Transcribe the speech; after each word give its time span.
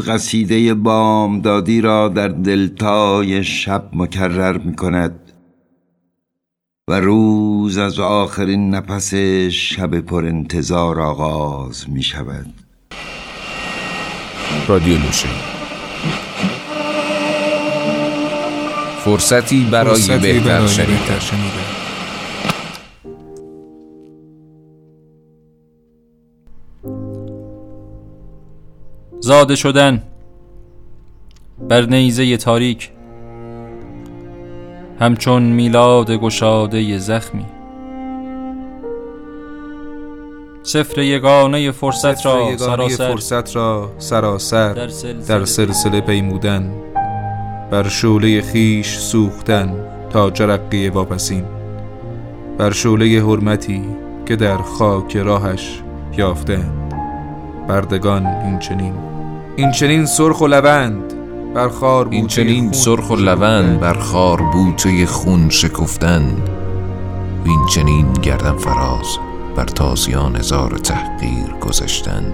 روز 0.00 0.08
قصیده 0.08 0.74
بامدادی 0.74 1.80
را 1.80 2.08
در 2.08 2.28
دلتای 2.28 3.44
شب 3.44 3.88
مکرر 3.92 4.58
می 4.58 4.76
کند 4.76 5.32
و 6.88 7.00
روز 7.00 7.78
از 7.78 7.98
آخرین 7.98 8.74
نفس 8.74 9.14
شب 9.50 10.00
پر 10.00 10.24
انتظار 10.26 11.00
آغاز 11.00 11.90
می 11.90 12.02
شود 12.02 12.46
رادیو 14.68 14.98
فرصتی 19.04 19.68
برای 19.70 19.94
فرصتی 19.94 20.18
بهتر 20.18 20.66
شنیدن. 20.66 21.89
زاده 29.30 29.56
شدن 29.56 30.02
بر 31.68 31.80
نیزه 31.80 32.36
تاریک 32.36 32.90
همچون 35.00 35.42
میلاد 35.42 36.10
گشاده 36.10 36.98
زخمی. 36.98 37.46
سفر 40.62 41.02
یگانه 41.02 41.70
فرصت 41.70 42.26
را 42.26 42.56
سراسر 42.56 43.08
فرصت 43.08 43.56
را 43.56 43.92
سراسر 43.98 44.90
در 45.28 45.44
سلسله 45.44 46.00
پیمودن 46.00 46.72
بر 47.70 47.88
شوله 47.88 48.42
خیش 48.42 48.96
سوختن 48.98 49.84
تا 50.12 50.30
جرقی 50.30 50.88
واپسین. 50.88 51.44
بر 52.58 52.70
شوله 52.70 53.22
حرمتی 53.22 53.82
که 54.26 54.36
در 54.36 54.56
خاک 54.56 55.16
راهش 55.16 55.82
یافته 56.16 56.58
بردگان 57.68 58.26
این 58.26 58.58
چنین. 58.58 59.19
این 59.56 59.70
چنین 59.70 60.06
سرخ 60.06 60.40
و 60.40 60.46
لبند 60.46 61.14
بر 61.54 61.68
خار 61.68 62.08
این 62.10 62.26
چنین 62.26 62.72
سرخ 62.72 63.10
و 63.10 63.16
لبند 63.16 63.80
بر 63.80 63.94
خار 63.94 64.42
بوته 64.42 65.06
خون 65.06 65.48
شکفتن. 65.48 66.36
این 67.44 67.66
چنین 67.66 68.12
گردن 68.12 68.56
فراز 68.56 69.18
بر 69.56 69.64
تازیان 69.64 70.36
هزار 70.36 70.78
تحقیر 70.78 71.54
گذشتن 71.60 72.24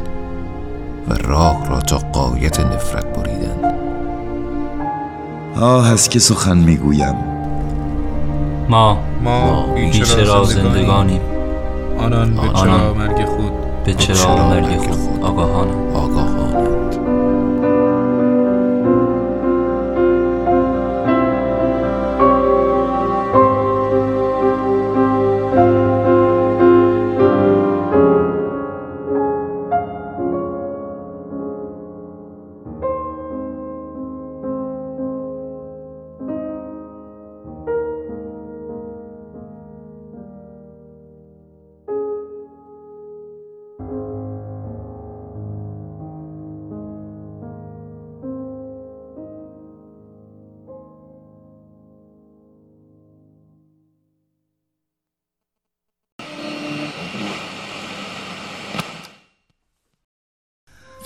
و 1.08 1.14
راه 1.14 1.68
را 1.68 1.80
تا 1.80 1.98
قایت 1.98 2.60
نفرت 2.60 3.06
بریدن. 3.18 3.74
آه 5.60 5.88
هست 5.88 6.10
که 6.10 6.18
سخن 6.18 6.58
می‌گویم. 6.58 7.16
ما 8.68 8.98
ما 9.24 9.66
بیچه 9.74 10.24
را 10.24 10.44
زندگانیم. 10.44 11.20
آنان 11.98 12.34
به 12.34 12.48
چرا 12.60 12.94
مرگ 12.94 13.24
خود. 13.24 13.52
به 13.84 13.94
چرا 13.94 14.48
مرگ 14.48 14.76
خود. 14.76 15.22
آگاهانم. 15.22 15.94
آگاهانم 15.94 16.35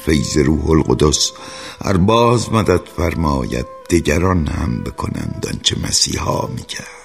فیض 0.05 0.38
روح 0.38 0.71
القدس 0.71 1.33
ارباز 1.81 2.53
مدد 2.53 2.81
فرماید 2.97 3.66
دگران 3.91 4.47
هم 4.47 4.83
بکنند 4.84 5.47
آنچه 5.53 5.77
مسیحا 5.88 6.47
می‌کرد. 6.47 7.00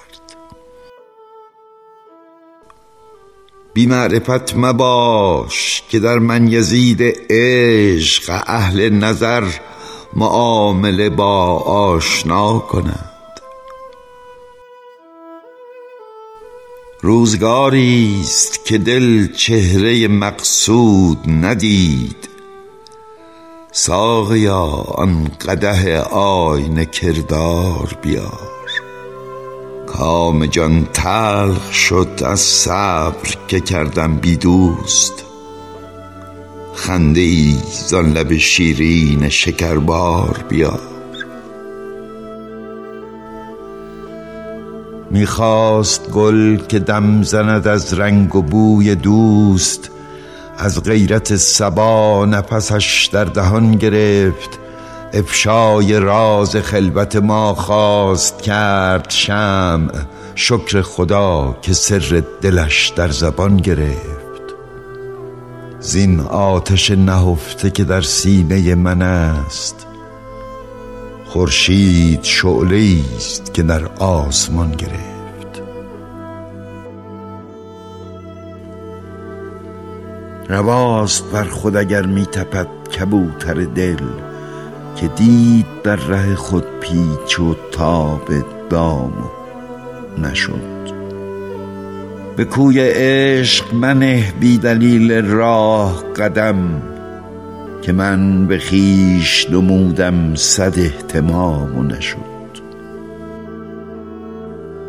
بی 3.74 3.86
معرفت 3.86 4.56
مباش 4.56 5.82
که 5.88 5.98
در 5.98 6.18
من 6.18 6.48
یزید 6.48 7.02
عشق 7.30 8.42
اهل 8.46 8.90
نظر 8.90 9.44
معامله 10.14 11.10
با 11.10 11.58
آشنا 11.58 12.58
کنند. 12.58 13.12
روزگاری 17.00 18.20
است 18.20 18.64
که 18.64 18.78
دل 18.78 19.32
چهره 19.32 20.08
مقصود 20.08 21.18
ندید. 21.26 22.35
ساقیا 23.78 24.62
آن 24.94 25.28
قده 25.48 26.00
آینه 26.00 26.84
کردار 26.84 27.98
بیار. 28.02 28.50
کام 29.86 30.46
جان 30.46 30.88
تلخ 30.92 31.72
شد 31.72 32.20
از 32.24 32.40
صبر 32.40 33.34
که 33.48 33.60
کردم 33.60 34.16
بی 34.16 34.36
دوست. 34.36 35.24
خنده 36.74 37.20
ای 37.20 37.56
زان 37.88 38.12
لب 38.12 38.36
شیرین 38.36 39.28
شکربار 39.28 40.44
بیار. 40.48 40.80
می‌خواست 45.10 46.10
گل 46.10 46.56
که 46.56 46.78
دم 46.78 47.22
زند 47.22 47.68
از 47.68 47.94
رنگ 47.94 48.36
و 48.36 48.42
بوی 48.42 48.94
دوست 48.94 49.90
از 50.58 50.82
غیرت 50.82 51.36
سبا 51.36 52.24
نفسش 52.24 53.08
در 53.12 53.24
دهان 53.24 53.72
گرفت. 53.72 54.58
افشای 55.12 56.00
راز 56.00 56.56
خلوت 56.56 57.16
ما 57.16 57.54
خواست 57.54 58.42
کرد 58.42 59.10
شمع. 59.10 59.92
شکر 60.34 60.82
خدا 60.82 61.56
که 61.62 61.72
سر 61.72 62.22
دلش 62.40 62.88
در 62.88 63.08
زبان 63.08 63.56
گرفت. 63.56 64.16
زین 65.80 66.20
آتش 66.20 66.90
نهفته 66.90 67.70
که 67.70 67.84
در 67.84 68.02
سینه 68.02 68.74
من 68.74 69.02
است. 69.02 69.86
خورشید 71.26 72.24
شعله 72.24 72.96
است 73.16 73.54
که 73.54 73.62
در 73.62 73.86
آسمان 73.98 74.72
گرفت. 74.72 75.05
رواست 80.56 81.24
بر 81.32 81.44
خود 81.44 81.76
اگر 81.76 82.06
می 82.06 82.26
تپد 82.26 82.68
کبوتر 82.98 83.54
دل 83.54 84.02
که 84.96 85.08
دید 85.08 85.66
در 85.84 85.96
ره 85.96 86.34
خود 86.34 86.64
پیچ 86.80 87.40
و 87.40 87.54
تاب 87.72 88.28
دام 88.70 89.12
نشد. 90.18 90.76
به 92.36 92.44
کوی 92.44 92.80
عشق 92.80 93.74
منه 93.74 94.32
بی 94.40 94.58
دلیل 94.58 95.12
راه 95.24 96.04
قدم 96.16 96.82
که 97.82 97.92
من 97.92 98.46
به 98.46 98.58
خیش 98.58 99.50
نمودم 99.50 100.34
صد 100.34 100.78
احتمام 100.78 101.78
و 101.78 101.82
نشد. 101.82 102.36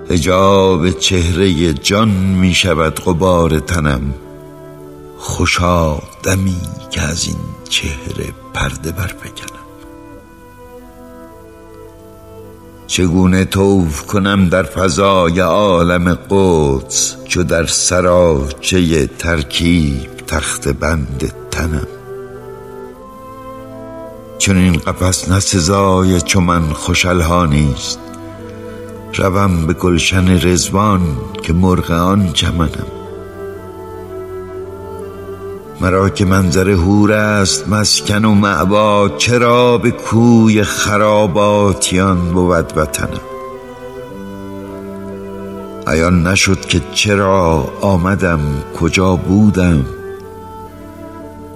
هجاب 0.10 0.90
چهره 0.90 1.74
جان 1.74 2.10
می 2.10 2.54
شود 2.54 3.00
غبار 3.00 3.60
تنم 3.60 4.14
خوشا 5.28 5.98
دمی 6.24 6.62
که 6.90 7.02
از 7.02 7.28
این 7.28 7.38
چهره 7.70 8.34
پرده 8.54 8.92
برپکنم 8.92 9.68
چگونه 12.88 13.46
توف 13.46 14.06
کنم 14.06 14.50
در 14.50 14.64
فضای 14.64 15.40
عالم 15.40 16.18
قدس 16.30 17.16
چو 17.26 17.44
در 17.44 17.66
سراچه 17.66 19.08
ترکیب 19.08 20.18
تخت 20.28 20.68
بند 20.68 21.34
تنم؟ 21.52 21.88
چون 24.38 24.58
این 24.58 24.78
قفس 24.78 25.30
نسزای 25.30 26.22
چو 26.22 26.42
من 26.42 26.74
خوشلها 26.74 27.46
نیست. 27.46 28.00
روم 29.14 29.68
به 29.68 29.74
گلشن 29.74 30.48
رزوان 30.48 31.02
که 31.44 31.54
مرغ 31.54 31.92
آن 31.92 32.34
چمنم. 32.34 32.97
مرا 35.82 36.10
که 36.10 36.26
منظر 36.26 36.70
هور 36.70 37.12
است 37.12 37.68
مسکن 37.68 38.26
و 38.26 38.34
معبا 38.34 39.10
چرا 39.18 39.78
به 39.78 39.92
کوی 39.92 40.64
خراباتیان 40.64 42.32
بود 42.32 42.78
وطنم؟ 42.78 43.22
ایان 45.88 46.28
نشد 46.28 46.60
که 46.60 46.82
چرا 46.94 47.74
آمدم 47.82 48.40
کجا 48.80 49.16
بودم؟ 49.16 49.86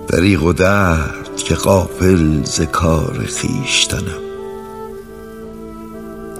دریغ 0.07 0.43
و 0.43 0.53
درد 0.53 1.37
که 1.37 1.55
قافل 1.55 2.43
ز 2.43 2.61
کار 2.61 3.25
خیشتنم 3.25 4.30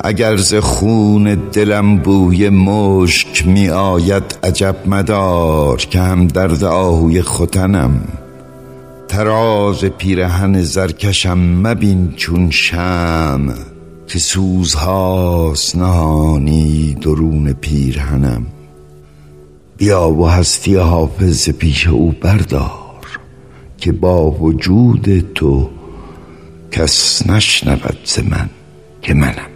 اگر 0.04 0.38
ز 0.38 0.54
خون 0.54 1.36
دلم 1.36 1.98
بوی 1.98 2.50
مشک 2.50 3.48
می 3.48 3.70
آید 3.70 4.38
عجب 4.44 4.76
مدار 4.86 5.78
که 5.78 6.00
هم 6.00 6.28
درد 6.28 6.64
آهوی 6.64 7.22
ختنم. 7.22 8.02
تراز 9.08 9.86
پیرهن 9.86 10.62
زرکشم 10.62 11.38
مبین 11.38 12.14
چون 12.16 12.50
شم 12.50 13.54
که 14.08 14.20
سوزهاست 14.20 15.76
نهانی 15.76 16.94
درون 17.02 17.54
پیرهنم. 17.54 18.46
بیا 19.78 20.10
و 20.10 20.30
هستی 20.30 20.76
حافظ 20.76 21.50
پیش 21.50 21.88
او 21.88 22.12
بردار 22.22 22.72
که 23.78 23.92
با 23.92 24.32
وجود 24.32 25.34
تو 25.36 25.70
کس 26.72 27.28
نشنود 27.28 27.98
ز 28.06 28.20
من 28.20 28.50
که 29.02 29.14
منم. 29.14 29.51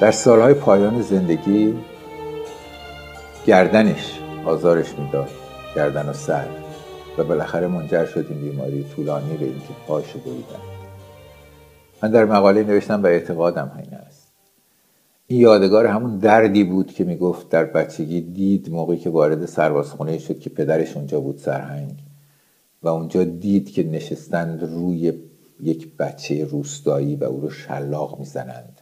در 0.00 0.10
سالهای 0.10 0.54
پایان 0.54 1.02
زندگی 1.02 1.74
گردنش 3.46 4.18
آزارش 4.44 4.98
می‌داد 4.98 5.28
گردن 5.76 6.08
و 6.08 6.12
سر. 6.12 6.46
و 7.18 7.24
بالاخره 7.24 7.66
منجر 7.66 8.04
شد 8.04 8.26
این 8.30 8.40
بیماری 8.40 8.84
طولانی 8.96 9.36
به 9.36 9.44
اینکه 9.44 9.68
پاشو 9.86 10.18
بریدن. 10.18 10.60
من 12.02 12.10
در 12.10 12.24
مقاله 12.24 12.62
نوشتم 12.62 13.02
و 13.02 13.06
اعتقادم 13.06 13.72
همین 13.74 13.94
است. 13.94 14.32
این 15.26 15.40
یادگار 15.40 15.86
همون 15.86 16.18
دردی 16.18 16.64
بود 16.64 16.92
که 16.92 17.04
می‌گفت 17.04 17.48
در 17.48 17.64
بچگی 17.64 18.20
دید 18.20 18.70
موقعی 18.70 18.98
که 18.98 19.10
وارد 19.10 19.46
سربازخونه 19.46 20.18
شد 20.18 20.40
که 20.40 20.50
پدرش 20.50 20.96
اونجا 20.96 21.20
بود 21.20 21.38
سرهنگ. 21.38 21.94
و 22.82 22.88
اونجا 22.88 23.24
دید 23.24 23.70
که 23.70 23.82
نشستند 23.82 24.62
روی 24.62 25.12
یک 25.60 25.96
بچه 25.96 26.44
روستایی 26.44 27.16
و 27.16 27.24
او 27.24 27.40
رو 27.40 27.50
شلاق 27.50 28.18
می‌زنند. 28.18 28.79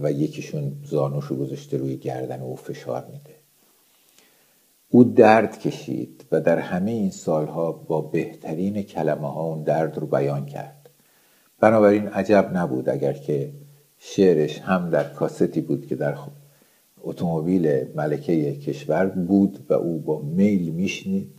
و 0.00 0.12
یکیشون 0.12 0.72
زانوش 0.84 1.24
رو 1.24 1.36
گذاشته 1.36 1.76
روی 1.76 1.96
گردن 1.96 2.40
او 2.40 2.56
فشار 2.56 3.04
میده. 3.12 3.34
او 4.88 5.04
درد 5.04 5.58
کشید 5.58 6.24
و 6.32 6.40
در 6.40 6.58
همه 6.58 6.90
این 6.90 7.10
سالها 7.10 7.72
با 7.72 8.00
بهترین 8.00 8.82
کلمه 8.82 9.32
ها 9.32 9.42
اون 9.42 9.62
درد 9.62 9.98
رو 9.98 10.06
بیان 10.06 10.46
کرد. 10.46 10.90
بنابراین 11.60 12.08
عجب 12.08 12.50
نبود 12.54 12.88
اگر 12.88 13.12
که 13.12 13.52
شعرش 13.98 14.58
هم 14.60 14.90
در 14.90 15.04
کاستی 15.04 15.60
بود 15.60 15.86
که 15.86 15.96
در 15.96 16.18
اتومبیل 17.02 17.86
ملکه 17.94 18.56
کشور 18.56 19.06
بود 19.06 19.66
و 19.68 19.74
او 19.74 19.98
با 19.98 20.22
میل 20.22 20.68
میشنید 20.74 21.32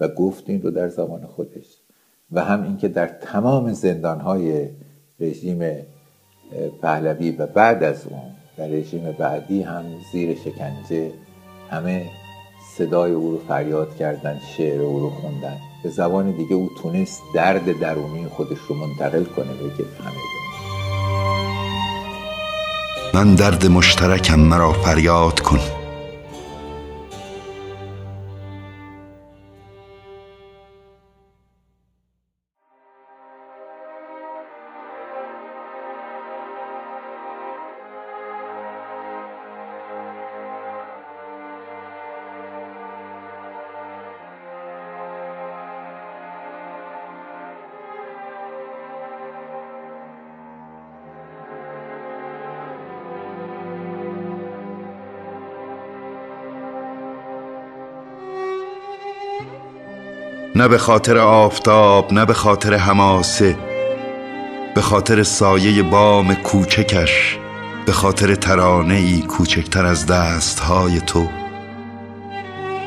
و 0.00 0.08
گفت 0.08 0.50
این 0.50 0.62
رو 0.62 0.70
در 0.70 0.88
زمان 0.88 1.26
خودش. 1.26 1.78
و 2.32 2.44
هم 2.44 2.62
اینکه 2.62 2.88
در 2.88 3.06
تمام 3.06 3.72
زندانهای 3.72 4.68
رژیم 5.20 5.58
پهلوی 6.82 7.30
و 7.30 7.46
بعد 7.46 7.82
از 7.82 8.06
اون 8.06 8.22
در 8.56 8.66
رژیم 8.66 9.12
بعدی 9.18 9.62
هم 9.62 9.84
زیر 10.12 10.36
شکنجه 10.36 11.12
همه 11.70 12.06
صدای 12.76 13.12
او 13.12 13.30
رو 13.30 13.38
فریاد 13.48 13.96
کردن 13.96 14.40
شعر 14.56 14.80
او 14.80 15.00
رو 15.00 15.10
خوندن. 15.10 15.56
به 15.82 15.90
زبان 15.90 16.30
دیگه 16.30 16.54
او 16.54 16.68
تونست 16.82 17.22
درد 17.34 17.80
درونی 17.80 18.26
خودش 18.28 18.58
رو 18.68 18.74
منتقل 18.74 19.24
کنه 19.24 19.46
به 19.46 20.04
همه 20.04 20.16
من 23.14 23.34
درد 23.34 23.66
مشترکم 23.66 24.40
مرا 24.40 24.72
فریاد 24.72 25.40
کن. 25.40 25.77
نه 60.58 60.68
به 60.68 60.78
خاطر 60.78 61.18
آفتاب 61.18 62.12
نه 62.12 62.24
به 62.24 62.34
خاطر 62.34 62.74
هماسه 62.74 63.56
به 64.74 64.80
خاطر 64.80 65.22
سایه 65.22 65.82
بام 65.82 66.34
کوچکش 66.34 67.38
به 67.86 67.92
خاطر 67.92 68.34
ترانه 68.34 68.94
ای 68.94 69.22
کوچکتر 69.22 69.84
از 69.86 70.06
دستهای 70.06 71.00
تو 71.00 71.28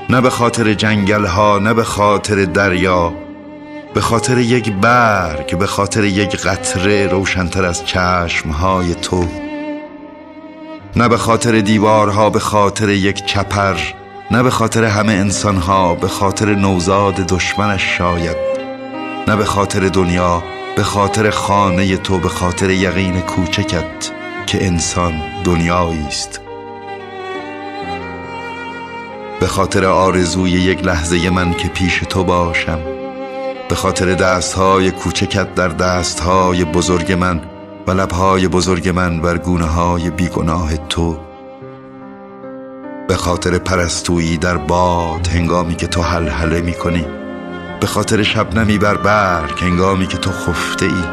نه 0.09 0.21
به 0.21 0.29
خاطر 0.29 0.73
جنگل 0.73 1.25
ها 1.25 1.59
نه 1.59 1.73
به 1.73 1.83
خاطر 1.83 2.45
دریا 2.45 3.13
به 3.93 4.01
خاطر 4.01 4.37
یک 4.37 4.71
برگ 4.71 5.57
به 5.57 5.67
خاطر 5.67 6.03
یک 6.03 6.35
قطره 6.35 7.07
روشنتر 7.07 7.65
از 7.65 7.85
چشمهای 7.85 8.95
تو 8.95 9.25
نه 10.95 11.07
به 11.09 11.17
خاطر 11.17 11.59
دیوارها 11.59 12.29
به 12.29 12.39
خاطر 12.39 12.89
یک 12.89 13.25
چپر 13.25 14.00
نه 14.31 14.43
به 14.43 14.49
خاطر 14.49 14.83
همه 14.83 15.13
انسان 15.13 15.57
ها 15.57 15.95
به 15.95 16.07
خاطر 16.07 16.55
نوزاد 16.55 17.15
دشمنش 17.15 17.97
شاید. 17.97 18.37
نه 19.27 19.35
به 19.35 19.45
خاطر 19.45 19.79
دنیا 19.79 20.43
به 20.75 20.83
خاطر 20.83 21.29
خانه 21.29 21.97
تو 21.97 22.19
به 22.19 22.29
خاطر 22.29 22.69
یقین 22.69 23.21
کوچکت 23.21 24.11
که 24.47 24.65
انسان 24.65 25.21
دنیایی 25.43 26.07
است. 26.07 26.41
به 29.39 29.47
خاطر 29.47 29.85
آرزوی 29.85 30.51
یک 30.51 30.85
لحظه 30.85 31.29
من 31.29 31.53
که 31.53 31.67
پیش 31.67 32.03
تو 32.09 32.23
باشم. 32.23 32.79
به 33.69 33.75
خاطر 33.75 34.13
دستهای 34.13 34.91
کوچکت 34.91 35.55
در 35.55 35.67
دستهای 35.67 36.65
بزرگ 36.65 37.11
من 37.11 37.41
و 37.87 37.91
لبهای 37.91 38.47
بزرگ 38.47 38.89
من 38.89 39.21
بر 39.21 39.37
گونه 39.37 39.65
های 39.65 40.09
بیگناه 40.09 40.77
تو. 40.77 41.30
به 43.11 43.17
خاطر 43.17 43.57
پرستویی 43.57 44.37
در 44.37 44.57
باد 44.57 45.27
هنگامی 45.27 45.75
که 45.75 45.87
تو 45.87 46.01
حل 46.01 46.29
حله 46.29 46.61
می 46.61 46.73
کنی 46.73 47.05
به 47.79 47.87
خاطر 47.87 48.23
شبنمی 48.23 48.77
بر 48.77 48.97
برگ 48.97 49.63
هنگامی 49.63 50.07
که 50.07 50.17
تو 50.17 50.31
خفته 50.31 50.85
ای 50.85 51.03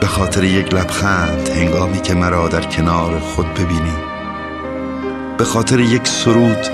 به 0.00 0.06
خاطر 0.06 0.44
یک 0.44 0.74
لبخند 0.74 1.48
هنگامی 1.48 2.00
که 2.00 2.14
مرا 2.14 2.48
در 2.48 2.60
کنار 2.60 3.18
خود 3.18 3.54
ببینی. 3.54 3.92
به 5.38 5.44
خاطر 5.44 5.80
یک 5.80 6.08
سرود 6.08 6.66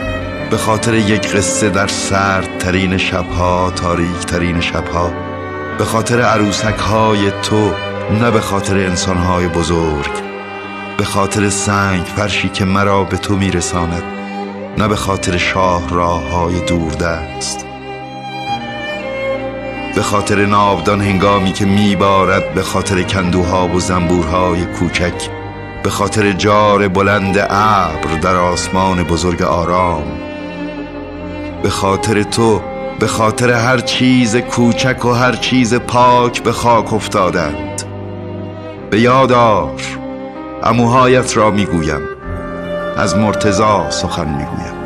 به 0.51 0.57
خاطر 0.57 0.95
یک 0.95 1.29
قصه 1.29 1.71
در 1.71 1.87
سرد 1.87 2.59
ترین 2.59 2.99
شبها 2.99 3.73
تاریک 3.77 4.27
ترین 4.27 4.61
شبها. 4.61 5.13
به 5.79 5.85
خاطر 5.85 6.21
عروسک 6.21 6.79
های 6.79 7.31
تو 7.43 7.73
نه 8.21 8.31
به 8.31 8.41
خاطر 8.41 8.77
انسان 8.77 9.17
های 9.17 9.49
بزرگ. 9.49 10.13
به 10.99 11.05
خاطر 11.05 11.49
سنگ 11.49 12.03
فرشی 12.17 12.49
که 12.49 12.65
مرا 12.65 13.05
به 13.05 13.17
تو 13.17 13.37
میرساند. 13.37 14.18
نه 14.79 14.89
به 14.89 14.97
خاطر 14.97 15.37
شاه 15.37 15.89
راه 15.89 16.31
های 16.31 16.61
دوردست 16.61 17.67
به 19.95 20.03
خاطر 20.03 20.47
ناودان 20.47 21.01
هنگامی 21.01 21.53
که 21.53 21.65
میبارد 21.65 22.55
به 22.55 22.63
خاطر 22.63 23.03
کندوها 23.03 23.69
و 23.69 23.81
زنبورهای 23.81 24.65
کوچک 24.65 25.31
به 25.83 25.91
خاطر 25.91 26.33
جار 26.33 26.89
بلند 26.89 27.39
ابر 27.51 28.21
در 28.23 28.37
آسمان 28.37 29.03
بزرگ 29.03 29.43
آرام 29.43 30.05
به 31.63 31.71
خاطر 31.71 32.23
تو 32.23 32.61
به 32.99 33.07
خاطر 33.07 33.51
هر 33.51 33.79
چیز 33.79 34.37
کوچک 34.37 35.05
و 35.05 35.13
هر 35.13 35.33
چیز 35.33 35.75
پاک 35.75 36.43
به 36.43 36.53
خاک 36.53 36.93
افتادند. 36.93 37.83
به 38.91 39.01
یادار 39.01 39.81
اموهایت 40.63 41.37
را 41.37 41.51
می‌گویم. 41.51 42.18
از 42.99 43.17
مرتزا 43.17 43.91
سخن 43.91 44.29
می‌گویم. 44.29 44.78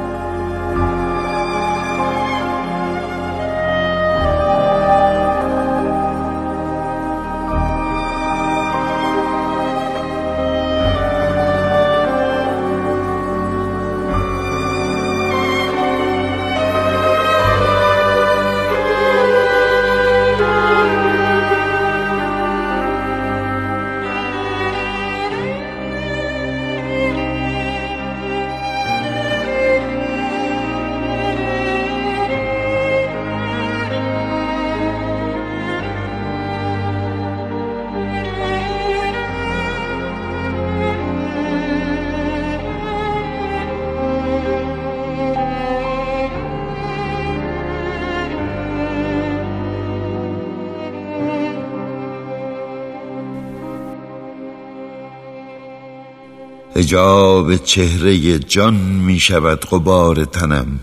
هجاب 56.76 57.56
چهره 57.56 58.38
جان 58.38 58.74
می 58.74 59.20
شود 59.20 59.64
غبار 59.64 60.24
تنم. 60.24 60.80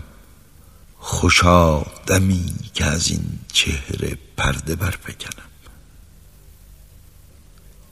خوشا 0.98 1.82
دمی 2.06 2.44
که 2.74 2.84
از 2.84 3.10
این 3.10 3.22
چهره 3.52 4.18
پرده 4.36 4.76
برپکنم 4.76 5.49